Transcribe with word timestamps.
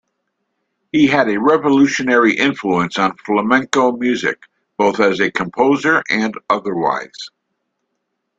He 0.91 1.05
had 1.05 1.29
a 1.29 1.39
revolutionary 1.39 2.35
influence 2.35 2.97
on 2.97 3.15
flamenco 3.17 3.91
music 3.97 4.47
both 4.75 4.99
as 4.99 5.19
a 5.19 5.29
composer 5.31 6.01
and 6.09 6.33
otherwise. 6.49 7.29